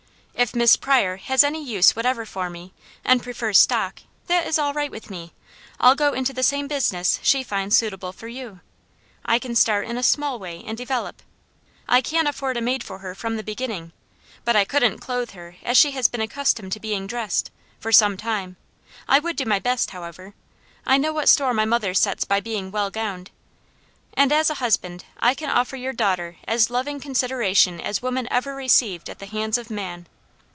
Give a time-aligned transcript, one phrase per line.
[0.33, 2.73] If Miss Pryor has any use whatever for me,
[3.05, 5.33] and prefers stock, that is all right with me.
[5.79, 8.59] I'll go into the same business she finds suitable for you.
[9.23, 11.21] I can start in a small way and develop.
[11.87, 13.91] I can afford a maid for her from the beginning,
[14.43, 18.17] but I couldn't clothe her as she has been accustomed to being dressed, for some
[18.17, 18.55] time.
[19.07, 20.33] I would do my best, however.
[20.87, 23.29] I know what store my mother sets by being well gowned.
[24.15, 28.55] And as a husband, I can offer your daughter as loving consideration as woman ever
[28.55, 30.07] received at the hands of man.